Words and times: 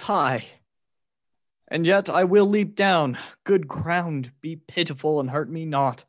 High. 0.00 0.46
And 1.68 1.86
yet 1.86 2.08
I 2.08 2.24
will 2.24 2.46
leap 2.46 2.74
down. 2.74 3.18
Good 3.44 3.68
ground, 3.68 4.32
be 4.40 4.56
pitiful 4.56 5.20
and 5.20 5.28
hurt 5.28 5.50
me 5.50 5.66
not. 5.66 6.04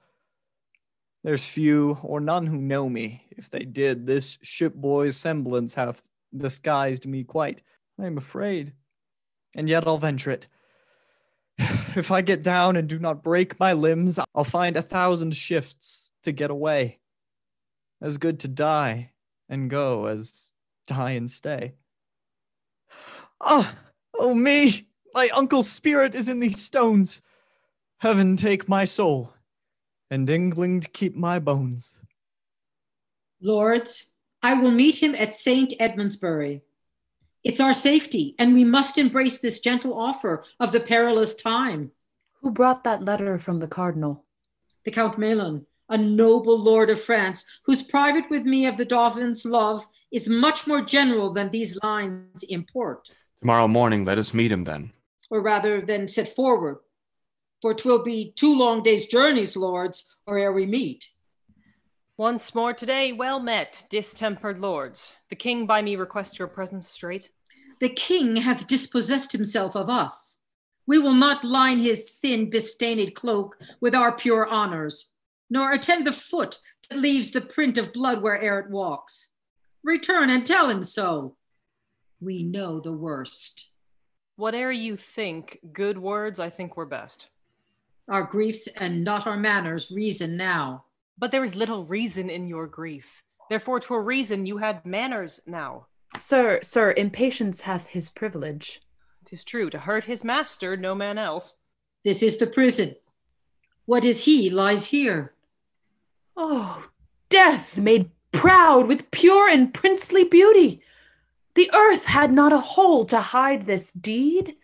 There's 1.24 1.46
few 1.46 1.98
or 2.02 2.20
none 2.20 2.46
who 2.46 2.58
know 2.58 2.90
me. 2.90 3.26
If 3.32 3.50
they 3.50 3.64
did, 3.64 4.06
this 4.06 4.38
shipboy's 4.42 5.18
semblance 5.18 5.76
hath 5.76 6.08
disguised 6.36 7.08
me 7.08 7.24
quite. 7.24 7.62
I 8.00 8.06
am 8.06 8.18
afraid. 8.18 8.74
And 9.56 9.70
yet 9.70 9.88
I'll 9.88 9.98
venture 9.98 10.32
it. 10.32 10.48
If 11.96 12.10
I 12.10 12.22
get 12.22 12.42
down 12.42 12.76
and 12.76 12.90
do 12.90 12.98
not 12.98 13.22
break 13.22 13.60
my 13.60 13.74
limbs, 13.74 14.20
I'll 14.34 14.44
find 14.44 14.76
a 14.76 14.82
thousand 14.82 15.36
shifts 15.36 16.10
to 16.24 16.32
get 16.32 16.50
away. 16.50 16.98
As 18.02 18.18
good 18.18 18.40
to 18.40 18.48
die 18.48 19.12
and 19.48 19.70
go 19.70 20.08
as 20.08 20.50
die 20.88 21.12
and 21.12 21.30
stay. 21.30 21.76
Ah, 23.46 23.76
oh 24.18 24.34
me! 24.34 24.88
My 25.14 25.28
uncle's 25.30 25.70
spirit 25.70 26.16
is 26.16 26.30
in 26.30 26.40
these 26.40 26.64
stones. 26.64 27.22
Heaven 27.98 28.38
take 28.38 28.70
my 28.70 28.86
soul, 28.86 29.34
and 30.10 30.30
England 30.30 30.94
keep 30.94 31.14
my 31.14 31.40
bones. 31.40 32.00
Lords, 33.42 34.06
I 34.42 34.54
will 34.54 34.72
meet 34.72 35.04
him 35.04 35.14
at 35.16 35.34
St. 35.34 35.74
Edmundsbury. 35.78 36.62
It's 37.44 37.60
our 37.60 37.74
safety, 37.74 38.34
and 38.40 38.54
we 38.54 38.64
must 38.64 38.98
embrace 38.98 39.40
this 39.40 39.60
gentle 39.60 40.00
offer 40.00 40.46
of 40.62 40.72
the 40.72 40.80
perilous 40.80 41.36
time. 41.36 41.92
Who 42.42 42.52
brought 42.52 42.86
that 42.86 43.04
letter 43.04 43.38
from 43.40 43.60
the 43.60 43.68
cardinal? 43.68 44.26
The 44.86 44.92
Count 44.92 45.18
Melun, 45.18 45.66
a 45.90 45.98
noble 45.98 46.58
lord 46.58 46.90
of 46.90 47.02
France, 47.02 47.44
whose 47.66 47.84
private 47.84 48.30
with 48.30 48.44
me 48.44 48.66
of 48.66 48.78
the 48.78 48.86
Dauphin's 48.86 49.44
love 49.44 49.86
is 50.12 50.30
much 50.30 50.66
more 50.66 50.82
general 50.82 51.34
than 51.34 51.52
these 51.52 51.78
lines 51.84 52.44
import. 52.44 53.10
Tomorrow 53.44 53.68
morning, 53.68 54.06
let 54.06 54.18
us 54.18 54.34
meet 54.34 54.54
him 54.54 54.64
then. 54.64 54.94
Or 55.30 55.42
rather 55.42 55.82
than 55.82 56.08
set 56.08 56.34
forward, 56.34 56.78
for 57.62 57.74
'twill 57.74 58.02
be 58.02 58.32
two 58.38 58.58
long 58.58 58.84
days' 58.84 59.06
journeys, 59.06 59.58
lords, 59.58 60.06
or 60.26 60.38
ere 60.38 60.54
we 60.54 60.66
meet. 60.66 61.10
Once 62.16 62.56
more 62.56 62.72
today, 62.72 63.12
well 63.12 63.42
met, 63.42 63.84
distempered 63.90 64.62
lords. 64.62 65.18
The 65.30 65.36
king 65.36 65.68
by 65.68 65.82
me 65.82 65.98
request 65.98 66.40
your 66.40 66.48
presence 66.48 66.88
straight. 66.88 67.32
The 67.82 67.90
king 67.90 68.38
hath 68.38 68.66
dispossessed 68.66 69.34
himself 69.34 69.76
of 69.76 69.90
us. 69.90 70.38
We 70.88 70.98
will 70.98 71.14
not 71.14 71.44
line 71.44 71.80
his 71.80 72.10
thin, 72.22 72.50
bestained 72.50 73.14
cloak 73.14 73.58
with 73.82 73.94
our 73.94 74.16
pure 74.16 74.48
honors, 74.48 75.12
nor 75.50 75.74
attend 75.74 76.08
the 76.08 76.14
foot 76.14 76.60
that 76.90 77.00
leaves 77.00 77.32
the 77.32 77.42
print 77.42 77.78
of 77.78 77.92
blood 77.92 78.22
where'er 78.22 78.60
it 78.60 78.70
walks. 78.70 79.32
Return 79.84 80.30
and 80.30 80.46
tell 80.46 80.70
him 80.70 80.82
so. 80.82 81.36
We 82.24 82.42
know 82.42 82.80
the 82.80 82.94
worst. 82.94 83.70
Whate'er 84.38 84.72
you 84.72 84.96
think, 84.96 85.60
good 85.74 85.98
words 85.98 86.40
I 86.40 86.50
think 86.50 86.78
were 86.78 86.86
best. 86.86 87.28
Our 88.08 88.24
griefs 88.24 88.70
and 88.78 89.04
not 89.04 89.28
our 89.28 89.36
manners 89.36 89.92
reason 89.94 90.38
now. 90.38 90.86
But 91.18 91.32
there 91.32 91.44
is 91.44 91.56
little 91.56 91.86
reason 91.86 92.30
in 92.30 92.48
your 92.48 92.66
grief. 92.66 93.24
Therefore, 93.50 93.82
to 93.82 93.96
a 93.96 94.02
reason 94.02 94.46
you 94.46 94.58
had 94.58 94.86
manners 94.86 95.42
now. 95.46 95.88
Sir, 96.18 96.60
sir, 96.62 96.94
impatience 96.96 97.62
hath 97.62 97.88
his 97.88 98.10
privilege. 98.10 98.82
Tis 99.26 99.44
true, 99.44 99.70
to 99.70 99.80
hurt 99.80 100.06
his 100.06 100.24
master, 100.24 100.78
no 100.78 100.96
man 100.96 101.18
else. 101.18 101.58
This 102.06 102.24
is 102.24 102.38
the 102.38 102.48
prison. 102.48 102.96
What 103.86 104.06
is 104.06 104.24
he 104.24 104.50
lies 104.50 104.86
here? 104.86 105.34
Oh, 106.38 106.88
death 107.28 107.78
made 107.78 108.12
proud 108.32 108.88
with 108.88 109.12
pure 109.12 109.50
and 109.50 109.74
princely 109.74 110.24
beauty. 110.24 110.82
The 111.56 111.70
earth 111.74 112.06
had 112.06 112.34
not 112.34 112.54
a 112.54 112.60
hole 112.60 113.06
to 113.06 113.20
hide 113.20 113.66
this 113.66 113.92
deed. 113.92 114.56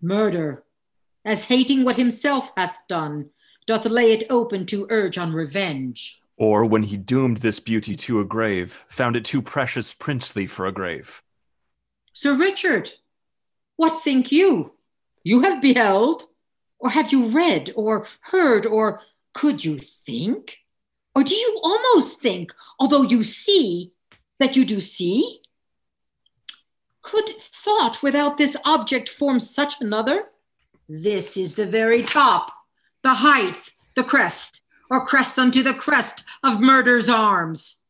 Murder, 0.00 0.64
as 1.24 1.44
hating 1.44 1.84
what 1.84 1.96
himself 1.96 2.52
hath 2.56 2.78
done, 2.88 3.30
doth 3.66 3.84
lay 3.84 4.12
it 4.12 4.24
open 4.30 4.64
to 4.66 4.86
urge 4.88 5.18
on 5.18 5.32
revenge. 5.32 6.22
Or 6.36 6.64
when 6.64 6.84
he 6.84 6.96
doomed 6.96 7.38
this 7.38 7.60
beauty 7.60 7.94
to 7.96 8.20
a 8.20 8.24
grave, 8.24 8.86
found 8.88 9.16
it 9.16 9.24
too 9.24 9.42
precious 9.42 9.92
princely 9.92 10.46
for 10.46 10.66
a 10.66 10.72
grave. 10.72 11.22
Sir 12.12 12.34
Richard, 12.36 12.90
what 13.76 14.02
think 14.02 14.32
you? 14.32 14.72
You 15.24 15.42
have 15.42 15.60
beheld, 15.60 16.22
or 16.78 16.90
have 16.90 17.12
you 17.12 17.26
read, 17.28 17.72
or 17.76 18.06
heard, 18.20 18.64
or 18.64 19.02
could 19.34 19.64
you 19.64 19.76
think? 19.78 20.58
Or 21.14 21.22
do 21.22 21.34
you 21.34 21.60
almost 21.62 22.20
think, 22.20 22.54
although 22.78 23.02
you 23.02 23.22
see, 23.22 23.92
that 24.38 24.56
you 24.56 24.64
do 24.64 24.80
see? 24.80 25.40
Could 27.10 27.40
thought 27.40 28.02
without 28.02 28.36
this 28.36 28.54
object 28.66 29.08
form 29.08 29.40
such 29.40 29.80
another? 29.80 30.24
This 30.90 31.38
is 31.38 31.54
the 31.54 31.64
very 31.64 32.02
top, 32.02 32.52
the 33.02 33.14
height, 33.14 33.58
the 33.94 34.04
crest, 34.04 34.62
or 34.90 35.06
crest 35.06 35.38
unto 35.38 35.62
the 35.62 35.72
crest 35.72 36.24
of 36.44 36.60
murder's 36.60 37.08
arms. 37.08 37.80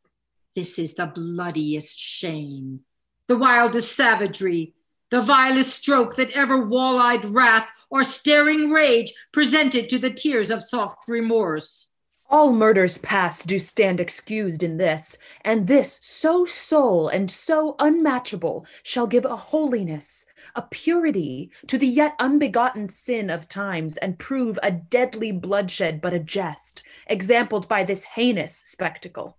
This 0.54 0.78
is 0.78 0.94
the 0.94 1.06
bloodiest 1.06 1.98
shame, 1.98 2.80
the 3.26 3.36
wildest 3.36 3.96
savagery, 3.96 4.74
the 5.10 5.22
vilest 5.22 5.74
stroke 5.74 6.14
that 6.14 6.30
ever 6.30 6.64
wall 6.64 6.98
eyed 6.98 7.24
wrath 7.24 7.68
or 7.90 8.04
staring 8.04 8.70
rage 8.70 9.12
presented 9.32 9.88
to 9.88 9.98
the 9.98 10.10
tears 10.10 10.48
of 10.48 10.62
soft 10.62 11.08
remorse. 11.08 11.87
All 12.30 12.52
murders 12.52 12.98
past 12.98 13.46
do 13.46 13.58
stand 13.58 14.00
excused 14.00 14.62
in 14.62 14.76
this, 14.76 15.16
and 15.46 15.66
this 15.66 15.98
so 16.02 16.44
sole 16.44 17.08
and 17.08 17.30
so 17.30 17.74
unmatchable 17.78 18.66
shall 18.82 19.06
give 19.06 19.24
a 19.24 19.34
holiness, 19.34 20.26
a 20.54 20.60
purity 20.60 21.50
to 21.68 21.78
the 21.78 21.86
yet 21.86 22.14
unbegotten 22.18 22.86
sin 22.88 23.30
of 23.30 23.48
times, 23.48 23.96
and 23.96 24.18
prove 24.18 24.58
a 24.62 24.70
deadly 24.70 25.32
bloodshed 25.32 26.02
but 26.02 26.12
a 26.12 26.18
jest, 26.18 26.82
exampled 27.06 27.66
by 27.66 27.82
this 27.82 28.04
heinous 28.04 28.56
spectacle. 28.56 29.38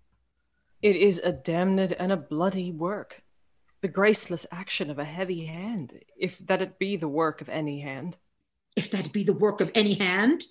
It 0.82 0.96
is 0.96 1.20
a 1.20 1.30
damned 1.30 1.92
and 1.92 2.10
a 2.10 2.16
bloody 2.16 2.72
work, 2.72 3.22
the 3.82 3.88
graceless 3.88 4.46
action 4.50 4.90
of 4.90 4.98
a 4.98 5.04
heavy 5.04 5.44
hand, 5.44 6.00
if 6.16 6.38
that 6.38 6.60
it 6.60 6.76
be 6.80 6.96
the 6.96 7.08
work 7.08 7.40
of 7.40 7.48
any 7.48 7.82
hand. 7.82 8.16
If 8.74 8.90
that 8.90 9.12
be 9.12 9.22
the 9.22 9.32
work 9.32 9.60
of 9.60 9.70
any 9.76 9.94
hand? 9.94 10.42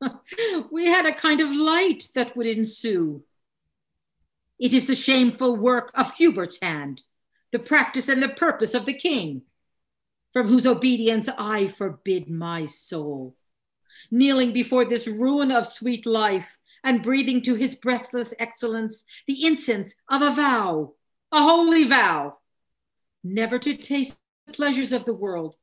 we 0.70 0.86
had 0.86 1.06
a 1.06 1.12
kind 1.12 1.40
of 1.40 1.50
light 1.50 2.08
that 2.14 2.36
would 2.36 2.46
ensue. 2.46 3.22
It 4.58 4.72
is 4.72 4.86
the 4.86 4.94
shameful 4.94 5.56
work 5.56 5.90
of 5.94 6.14
Hubert's 6.14 6.58
hand, 6.60 7.02
the 7.52 7.58
practice 7.58 8.08
and 8.08 8.22
the 8.22 8.28
purpose 8.28 8.74
of 8.74 8.86
the 8.86 8.94
king, 8.94 9.42
from 10.32 10.48
whose 10.48 10.66
obedience 10.66 11.28
I 11.36 11.68
forbid 11.68 12.30
my 12.30 12.64
soul. 12.64 13.36
Kneeling 14.10 14.52
before 14.52 14.84
this 14.84 15.06
ruin 15.06 15.50
of 15.50 15.66
sweet 15.66 16.06
life 16.06 16.58
and 16.84 17.02
breathing 17.02 17.42
to 17.42 17.54
his 17.54 17.74
breathless 17.74 18.34
excellence 18.38 19.04
the 19.26 19.44
incense 19.44 19.94
of 20.10 20.22
a 20.22 20.30
vow, 20.30 20.94
a 21.32 21.42
holy 21.42 21.84
vow, 21.84 22.38
never 23.24 23.58
to 23.58 23.76
taste 23.76 24.18
the 24.46 24.52
pleasures 24.52 24.92
of 24.92 25.04
the 25.04 25.14
world, 25.14 25.56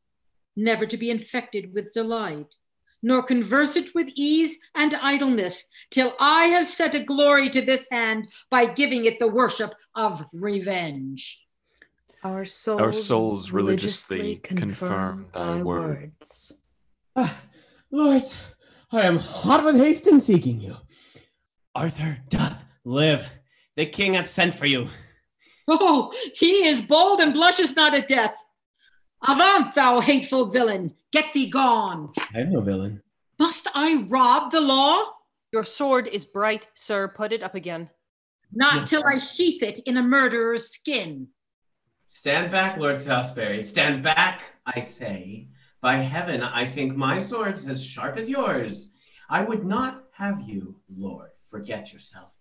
never 0.55 0.85
to 0.85 0.97
be 0.97 1.09
infected 1.09 1.73
with 1.73 1.93
delight 1.93 2.53
nor 3.03 3.21
converse 3.21 3.75
it 3.75 3.93
with 3.93 4.09
ease 4.15 4.57
and 4.73 4.95
idleness, 4.95 5.65
till 5.91 6.15
I 6.19 6.45
have 6.45 6.67
set 6.67 6.95
a 6.95 6.99
glory 7.03 7.49
to 7.49 7.61
this 7.61 7.87
hand 7.91 8.29
by 8.49 8.65
giving 8.65 9.05
it 9.05 9.19
the 9.19 9.27
worship 9.27 9.75
of 9.93 10.25
revenge. 10.33 11.45
Our 12.23 12.45
souls, 12.45 12.81
Our 12.81 12.93
souls 12.93 13.51
religiously 13.51 14.37
confirm 14.37 15.27
thy 15.33 15.61
words. 15.61 16.53
Ah, 17.15 17.37
lords, 17.91 18.35
I 18.91 19.01
am 19.01 19.17
hot 19.17 19.65
with 19.65 19.75
haste 19.75 20.07
in 20.07 20.21
seeking 20.21 20.61
you. 20.61 20.77
Arthur 21.75 22.19
doth 22.29 22.63
live. 22.85 23.29
The 23.75 23.85
king 23.85 24.13
hath 24.13 24.29
sent 24.29 24.55
for 24.55 24.65
you. 24.65 24.87
Oh, 25.67 26.13
he 26.35 26.67
is 26.67 26.81
bold 26.81 27.19
and 27.19 27.33
blushes 27.33 27.75
not 27.75 27.93
at 27.93 28.07
death. 28.07 28.42
Avaunt, 29.27 29.73
thou 29.73 29.99
hateful 30.01 30.47
villain! 30.47 30.93
Get 31.11 31.31
thee 31.33 31.49
gone! 31.49 32.11
I 32.33 32.39
am 32.39 32.51
no 32.51 32.61
villain. 32.61 33.01
Must 33.39 33.67
I 33.73 34.05
rob 34.09 34.51
the 34.51 34.61
law? 34.61 35.13
Your 35.51 35.63
sword 35.63 36.07
is 36.07 36.25
bright, 36.25 36.67
sir. 36.73 37.07
Put 37.07 37.31
it 37.31 37.43
up 37.43 37.55
again. 37.55 37.89
Not 38.51 38.75
Yeah. 38.81 38.85
till 38.85 39.03
I 39.05 39.17
sheath 39.17 39.63
it 39.63 39.79
in 39.85 39.97
a 39.97 40.03
murderer's 40.03 40.69
skin. 40.69 41.29
Stand 42.07 42.51
back, 42.51 42.77
Lord 42.77 42.99
Salisbury. 42.99 43.63
Stand 43.63 44.03
back, 44.03 44.41
I 44.65 44.81
say. 44.81 45.49
By 45.81 45.97
heaven, 45.97 46.41
I 46.43 46.65
think 46.65 46.95
my 46.95 47.21
sword's 47.21 47.67
as 47.67 47.83
sharp 47.83 48.17
as 48.17 48.29
yours. 48.29 48.91
I 49.29 49.41
would 49.43 49.65
not 49.65 50.03
have 50.13 50.41
you, 50.41 50.81
Lord, 50.89 51.31
forget 51.49 51.91
yourself, 51.91 52.33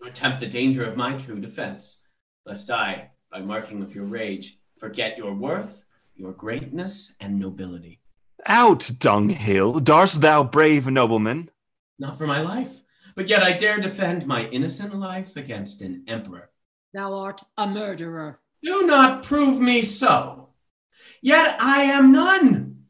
nor 0.00 0.10
tempt 0.10 0.40
the 0.40 0.46
danger 0.46 0.84
of 0.84 0.96
my 0.96 1.16
true 1.16 1.40
defense, 1.40 2.02
lest 2.44 2.70
I, 2.70 3.10
by 3.30 3.40
marking 3.40 3.82
of 3.82 3.94
your 3.94 4.04
rage, 4.04 4.58
forget 4.78 5.16
your 5.16 5.34
worth, 5.34 5.83
your 6.16 6.32
greatness, 6.32 7.12
and 7.20 7.38
nobility. 7.38 8.00
Out, 8.46 8.90
dunghill! 8.98 9.80
Darst 9.80 10.20
thou 10.20 10.44
brave 10.44 10.86
nobleman? 10.86 11.50
Not 11.98 12.18
for 12.18 12.26
my 12.26 12.40
life, 12.40 12.82
but 13.16 13.28
yet 13.28 13.42
I 13.42 13.52
dare 13.52 13.78
defend 13.80 14.26
my 14.26 14.44
innocent 14.46 14.94
life 14.94 15.36
against 15.36 15.82
an 15.82 16.04
emperor. 16.08 16.50
Thou 16.92 17.14
art 17.14 17.42
a 17.56 17.66
murderer. 17.66 18.40
Do 18.62 18.86
not 18.86 19.22
prove 19.22 19.60
me 19.60 19.82
so. 19.82 20.50
yet 21.22 21.56
I 21.60 21.82
am 21.82 22.12
none. 22.12 22.84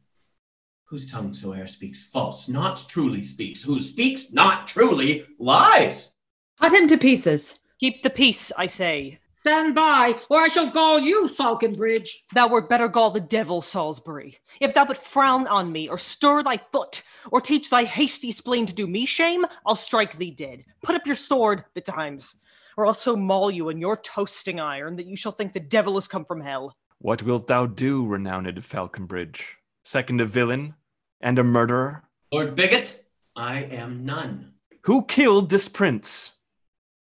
Whose 0.89 1.09
tongue 1.09 1.33
soe'er 1.33 1.67
speaks 1.67 2.03
false, 2.03 2.47
not 2.47 2.87
truly 2.87 3.21
speaks. 3.21 3.63
Who 3.63 3.79
speaks 3.79 4.31
not 4.31 4.67
truly, 4.67 5.25
lies. 5.39 6.15
Cut 6.61 6.73
him 6.73 6.87
to 6.87 6.97
pieces. 6.97 7.59
Keep 7.79 8.03
the 8.03 8.09
peace, 8.09 8.51
I 8.57 8.67
say. 8.67 9.19
Stand 9.45 9.75
by, 9.75 10.15
or 10.27 10.39
I 10.39 10.47
shall 10.47 10.71
gall 10.71 10.97
you, 10.97 11.27
Falconbridge. 11.27 12.23
Thou 12.33 12.47
wert 12.47 12.67
better 12.67 12.87
gall 12.87 13.11
the 13.11 13.19
devil, 13.19 13.61
Salisbury. 13.61 14.39
If 14.59 14.73
thou 14.73 14.85
but 14.85 14.97
frown 14.97 15.45
on 15.45 15.71
me, 15.71 15.87
or 15.87 15.99
stir 15.99 16.41
thy 16.41 16.59
foot, 16.71 17.03
or 17.31 17.39
teach 17.41 17.69
thy 17.69 17.83
hasty 17.83 18.31
spleen 18.31 18.65
to 18.65 18.73
do 18.73 18.87
me 18.87 19.05
shame, 19.05 19.45
I'll 19.63 19.75
strike 19.75 20.17
thee 20.17 20.31
dead. 20.31 20.65
Put 20.81 20.95
up 20.95 21.05
your 21.05 21.15
sword 21.15 21.63
betimes, 21.75 22.37
or 22.75 22.87
I'll 22.87 22.95
so 22.95 23.15
maul 23.15 23.51
you 23.51 23.69
in 23.69 23.77
your 23.77 23.97
toasting 23.97 24.59
iron 24.59 24.95
that 24.95 25.05
you 25.05 25.15
shall 25.15 25.31
think 25.31 25.53
the 25.53 25.59
devil 25.59 25.95
is 25.99 26.07
come 26.07 26.25
from 26.25 26.41
hell. 26.41 26.75
What 26.97 27.21
wilt 27.21 27.45
thou 27.45 27.67
do, 27.67 28.03
renowned 28.03 28.65
Falconbridge? 28.65 29.57
Second 29.83 30.21
a 30.21 30.25
villain 30.25 30.73
and 31.21 31.37
a 31.37 31.43
murderer? 31.43 32.05
Lord 32.31 32.55
Bigot, 32.55 33.05
I 33.35 33.59
am 33.59 34.05
none. 34.05 34.53
Who 34.85 35.05
killed 35.05 35.51
this 35.51 35.67
prince? 35.67 36.31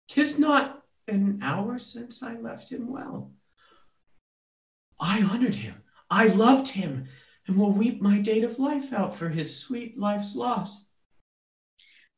Tis 0.08 0.38
not 0.38 0.83
an 1.08 1.40
hour 1.42 1.78
since 1.78 2.22
I 2.22 2.34
left 2.38 2.70
him 2.70 2.90
well. 2.90 3.32
I 5.00 5.22
honored 5.22 5.56
him, 5.56 5.82
I 6.10 6.28
loved 6.28 6.68
him, 6.68 7.06
and 7.46 7.56
will 7.56 7.72
weep 7.72 8.00
my 8.00 8.20
date 8.20 8.44
of 8.44 8.58
life 8.58 8.92
out 8.92 9.14
for 9.16 9.28
his 9.28 9.58
sweet 9.58 9.98
life's 9.98 10.34
loss. 10.34 10.86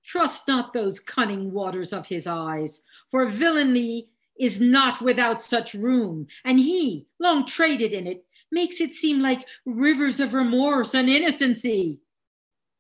Trust 0.05 0.47
not 0.47 0.73
those 0.73 1.01
cunning 1.01 1.53
waters 1.53 1.93
of 1.93 2.07
his 2.07 2.27
eyes, 2.27 2.83
for 3.11 3.29
villainy 3.29 4.11
is 4.39 4.61
not 4.61 5.01
without 5.01 5.41
such 5.41 5.75
room, 5.75 6.27
and 6.45 6.61
he, 6.61 7.09
long 7.19 7.45
traded 7.45 7.93
in 7.93 8.07
it, 8.07 8.25
makes 8.53 8.81
it 8.81 8.95
seem 8.95 9.21
like 9.21 9.47
rivers 9.65 10.21
of 10.21 10.35
remorse 10.35 10.95
and 10.95 11.09
innocency. 11.09 11.99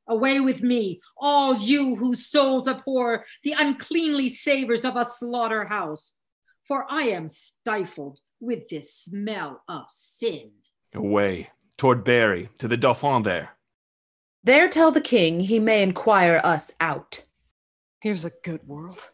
Away 0.08 0.40
with 0.40 0.62
me, 0.62 1.00
all 1.16 1.56
you 1.56 1.96
whose 1.96 2.26
souls 2.26 2.68
abhor 2.68 3.24
the 3.42 3.54
uncleanly 3.58 4.28
savors 4.28 4.84
of 4.84 4.96
a 4.96 5.04
slaughterhouse, 5.04 6.12
for 6.64 6.86
I 6.88 7.04
am 7.04 7.28
stifled 7.28 8.20
with 8.40 8.68
this 8.68 8.94
smell 8.94 9.62
of 9.68 9.86
sin. 9.88 10.52
Away, 10.94 11.50
toward 11.76 12.04
Bury, 12.04 12.48
to 12.58 12.68
the 12.68 12.76
Dauphin 12.76 13.22
there. 13.22 13.56
There 14.44 14.68
tell 14.68 14.92
the 14.92 15.00
king 15.00 15.40
he 15.40 15.58
may 15.58 15.82
inquire 15.82 16.40
us 16.44 16.72
out. 16.80 17.24
Here's 18.00 18.24
a 18.24 18.32
good 18.44 18.66
world. 18.68 19.10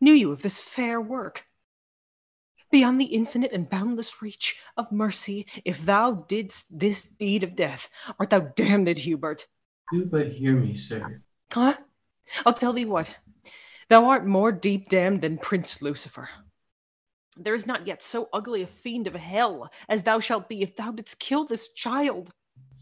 Knew 0.00 0.12
you 0.12 0.32
of 0.32 0.42
this 0.42 0.58
fair 0.58 1.00
work? 1.00 1.44
Beyond 2.72 3.00
the 3.00 3.06
infinite 3.06 3.52
and 3.52 3.68
boundless 3.68 4.22
reach 4.22 4.58
of 4.76 4.90
mercy, 4.90 5.46
if 5.64 5.84
thou 5.84 6.24
didst 6.28 6.76
this 6.76 7.04
deed 7.04 7.44
of 7.44 7.54
death, 7.54 7.88
art 8.18 8.30
thou 8.30 8.40
damned, 8.40 8.98
Hubert. 8.98 9.46
Do 9.92 10.06
but 10.06 10.28
hear 10.28 10.54
me, 10.54 10.74
sir. 10.74 11.22
Huh? 11.52 11.76
I'll 12.46 12.54
tell 12.54 12.72
thee 12.72 12.84
what. 12.84 13.16
Thou 13.88 14.04
art 14.04 14.24
more 14.24 14.52
deep 14.52 14.88
damned 14.88 15.20
than 15.22 15.38
Prince 15.38 15.82
Lucifer. 15.82 16.28
There 17.36 17.54
is 17.54 17.66
not 17.66 17.86
yet 17.86 18.02
so 18.02 18.28
ugly 18.32 18.62
a 18.62 18.66
fiend 18.66 19.06
of 19.06 19.14
hell 19.14 19.70
as 19.88 20.02
thou 20.02 20.20
shalt 20.20 20.48
be 20.48 20.62
if 20.62 20.76
thou 20.76 20.92
didst 20.92 21.18
kill 21.18 21.44
this 21.44 21.72
child. 21.72 22.30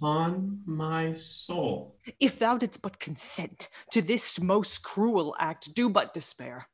On 0.03 0.61
my 0.67 1.13
soul. 1.13 1.97
If 2.21 2.39
thou 2.39 2.59
didst 2.59 2.83
but 2.83 3.01
consent 3.01 3.69
to 3.91 4.03
this 4.03 4.41
most 4.41 4.83
cruel 4.83 5.35
act, 5.39 5.75
do 5.75 5.89
but 5.89 6.13
despair. 6.13 6.69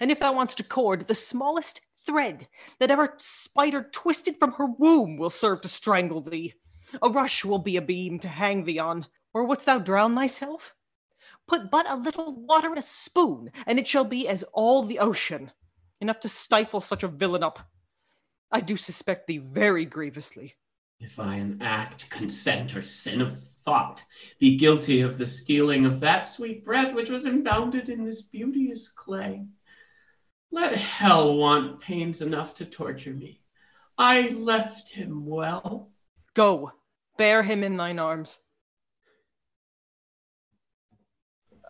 And 0.00 0.10
if 0.10 0.20
thou 0.20 0.32
wants 0.32 0.54
to 0.56 0.64
cord, 0.64 1.06
the 1.06 1.14
smallest 1.14 1.80
thread 2.04 2.48
that 2.80 2.90
ever 2.90 3.14
spider 3.18 3.88
twisted 3.92 4.36
from 4.36 4.52
her 4.52 4.66
womb 4.66 5.16
will 5.16 5.30
serve 5.30 5.60
to 5.62 5.68
strangle 5.68 6.20
thee. 6.20 6.54
A 7.00 7.08
rush 7.08 7.44
will 7.44 7.58
be 7.58 7.76
a 7.76 7.82
beam 7.82 8.18
to 8.20 8.28
hang 8.28 8.64
thee 8.64 8.78
on. 8.78 9.06
Or 9.34 9.44
wouldst 9.44 9.66
thou 9.66 9.78
drown 9.78 10.14
thyself? 10.14 10.74
Put 11.46 11.70
but 11.70 11.90
a 11.90 11.96
little 11.96 12.34
water 12.34 12.72
in 12.72 12.78
a 12.78 12.82
spoon, 12.82 13.50
and 13.66 13.78
it 13.78 13.86
shall 13.86 14.04
be 14.04 14.28
as 14.28 14.44
all 14.54 14.84
the 14.84 15.00
ocean, 15.00 15.50
enough 16.00 16.20
to 16.20 16.28
stifle 16.28 16.80
such 16.80 17.02
a 17.02 17.08
villain 17.08 17.42
up. 17.42 17.58
I 18.50 18.60
do 18.60 18.76
suspect 18.76 19.26
thee 19.26 19.38
very 19.38 19.84
grievously. 19.84 20.54
If 21.00 21.18
I 21.18 21.36
in 21.36 21.60
act, 21.60 22.08
consent, 22.08 22.76
or 22.76 22.80
sin 22.80 23.20
of 23.20 23.38
thought 23.64 24.04
be 24.38 24.56
guilty 24.56 25.00
of 25.00 25.18
the 25.18 25.26
stealing 25.26 25.84
of 25.84 26.00
that 26.00 26.26
sweet 26.26 26.64
breath 26.64 26.94
which 26.94 27.10
was 27.10 27.26
imbounded 27.26 27.88
in 27.88 28.04
this 28.04 28.22
beauteous 28.22 28.88
clay, 28.88 29.46
let 30.50 30.76
hell 30.76 31.36
want 31.36 31.80
pains 31.80 32.22
enough 32.22 32.54
to 32.54 32.64
torture 32.64 33.12
me. 33.12 33.40
I 33.98 34.28
left 34.28 34.92
him 34.92 35.26
well. 35.26 35.90
Go, 36.34 36.72
bear 37.18 37.42
him 37.42 37.64
in 37.64 37.76
thine 37.76 37.98
arms. 37.98 38.38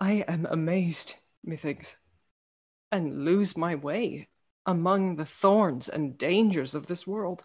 I 0.00 0.24
am 0.28 0.46
amazed, 0.50 1.14
methinks, 1.42 1.96
and 2.90 3.24
lose 3.24 3.56
my 3.56 3.74
way 3.74 4.28
among 4.66 5.16
the 5.16 5.26
thorns 5.26 5.88
and 5.88 6.18
dangers 6.18 6.74
of 6.74 6.86
this 6.86 7.06
world. 7.06 7.44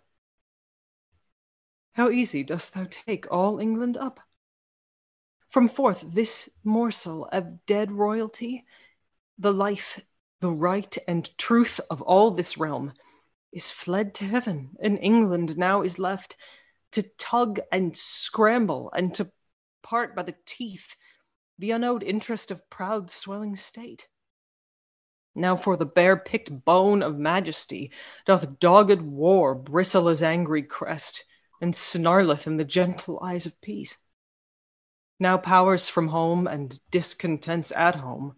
How 1.94 2.10
easy 2.10 2.44
dost 2.44 2.74
thou 2.74 2.88
take 2.90 3.32
all 3.32 3.60
England 3.60 3.98
up? 3.98 4.20
From 5.50 5.68
forth 5.68 6.06
this 6.08 6.50
morsel 6.64 7.28
of 7.32 7.66
dead 7.66 7.92
royalty, 7.92 8.66
the 9.38 9.52
life, 9.52 10.00
the 10.40 10.52
right, 10.52 10.98
and 11.08 11.38
truth 11.38 11.80
of 11.90 12.02
all 12.02 12.32
this 12.32 12.58
realm 12.58 12.94
is 13.52 13.72
fled 13.72 14.14
to 14.16 14.26
heaven, 14.26 14.76
and 14.82 15.00
England 15.02 15.58
now 15.58 15.82
is 15.82 15.98
left 15.98 16.38
to 16.92 17.04
tug 17.18 17.60
and 17.72 17.98
scramble 17.98 18.92
and 18.96 19.14
to 19.16 19.32
part 19.82 20.16
by 20.16 20.24
the 20.24 20.36
teeth 20.46 20.96
the 21.60 21.72
unowed 21.72 22.02
interest 22.02 22.50
of 22.50 22.70
proud 22.70 23.12
swelling 23.12 23.56
state. 23.56 24.08
Now 25.36 25.56
for 25.56 25.78
the 25.78 25.86
bare 25.86 26.18
picked 26.18 26.66
bone 26.66 27.04
of 27.04 27.20
majesty 27.20 27.92
doth 28.26 28.60
dogged 28.60 29.02
war 29.02 29.54
bristle 29.54 30.08
his 30.08 30.24
angry 30.24 30.64
crest, 30.64 31.26
and 31.62 31.76
snarleth 31.76 32.48
in 32.48 32.58
the 32.58 32.64
gentle 32.64 33.20
eyes 33.22 33.46
of 33.46 33.60
peace. 33.62 33.98
Now 35.20 35.38
powers 35.38 35.90
from 35.90 36.08
home 36.08 36.48
and 36.48 36.80
discontents 36.90 37.72
at 37.74 37.96
home 37.96 38.36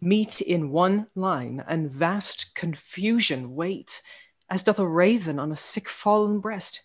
meet 0.00 0.40
in 0.40 0.70
one 0.70 1.06
line, 1.14 1.64
and 1.66 1.90
vast 1.90 2.54
confusion 2.54 3.54
waits, 3.54 4.02
as 4.48 4.64
doth 4.64 4.78
a 4.78 4.86
raven 4.86 5.38
on 5.38 5.52
a 5.52 5.56
sick 5.56 5.88
fallen 5.88 6.40
breast, 6.40 6.82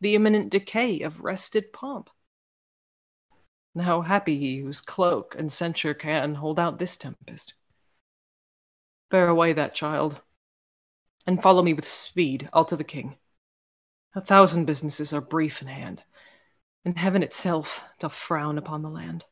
the 0.00 0.14
imminent 0.14 0.50
decay 0.50 1.00
of 1.00 1.20
rested 1.20 1.72
pomp. 1.72 2.10
Now 3.74 4.02
happy 4.02 4.38
he 4.38 4.58
whose 4.58 4.80
cloak 4.80 5.34
and 5.36 5.50
censure 5.50 5.94
can 5.94 6.36
hold 6.36 6.60
out 6.60 6.78
this 6.78 6.96
tempest. 6.96 7.54
Bear 9.10 9.28
away 9.28 9.52
that 9.52 9.74
child, 9.74 10.22
and 11.26 11.42
follow 11.42 11.62
me 11.62 11.74
with 11.74 11.86
speed. 11.86 12.48
I'll 12.52 12.64
to 12.66 12.76
the 12.76 12.84
king. 12.84 13.16
A 14.14 14.20
thousand 14.20 14.66
businesses 14.66 15.12
are 15.12 15.20
brief 15.20 15.60
in 15.60 15.68
hand, 15.68 16.04
and 16.84 16.96
heaven 16.96 17.22
itself 17.22 17.82
doth 17.98 18.14
frown 18.14 18.58
upon 18.58 18.82
the 18.82 18.90
land. 18.90 19.24